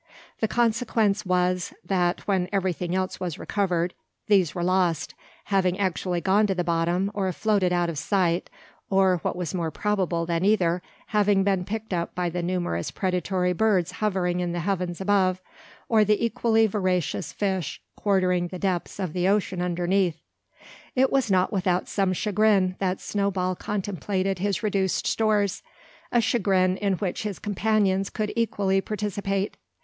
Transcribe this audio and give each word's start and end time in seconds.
The 0.39 0.47
consequence 0.47 1.27
was, 1.27 1.75
that, 1.85 2.21
when 2.27 2.49
everything 2.51 2.95
else 2.95 3.19
was 3.19 3.37
recovered, 3.37 3.93
these 4.25 4.55
were 4.55 4.63
lost, 4.63 5.13
having 5.43 5.77
actually 5.77 6.21
gone 6.21 6.47
to 6.47 6.55
the 6.55 6.63
bottom, 6.63 7.11
or 7.13 7.31
floated 7.31 7.71
out 7.71 7.87
of 7.87 7.99
sight; 7.99 8.49
or, 8.89 9.17
what 9.17 9.35
was 9.35 9.53
more 9.53 9.69
probable 9.69 10.25
than 10.25 10.43
either, 10.43 10.81
having 11.09 11.43
been 11.43 11.65
picked 11.65 11.93
up 11.93 12.15
by 12.15 12.31
the 12.31 12.41
numerous 12.41 12.89
predatory 12.89 13.53
birds 13.53 13.91
hovering 13.91 14.39
in 14.39 14.53
the 14.53 14.61
heavens 14.61 15.01
above, 15.01 15.39
or 15.87 16.03
the 16.03 16.25
equally 16.25 16.65
voracious 16.65 17.31
fish 17.31 17.79
quartering 17.95 18.47
the 18.47 18.57
depths 18.57 18.97
of 18.99 19.13
the 19.13 19.27
ocean 19.27 19.61
underneath. 19.61 20.17
It 20.95 21.11
was 21.11 21.29
not 21.29 21.51
without 21.53 21.87
some 21.87 22.11
chagrin 22.13 22.75
that 22.79 22.99
Snowball 22.99 23.55
contemplated 23.55 24.39
his 24.39 24.63
reduced 24.63 25.05
stores, 25.05 25.61
a 26.11 26.21
chagrin 26.21 26.77
in 26.77 26.93
which 26.93 27.21
his 27.21 27.37
companions 27.37 28.09
could 28.09 28.33
equally 28.35 28.81
participate. 28.81 29.57